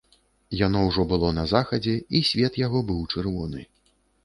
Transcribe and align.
Яно 0.59 0.79
ўжо 0.85 1.05
было 1.11 1.29
на 1.41 1.43
захадзе, 1.51 1.95
і 2.17 2.23
свет 2.31 2.59
яго 2.65 2.83
быў 2.91 3.07
чырвоны. 3.13 3.61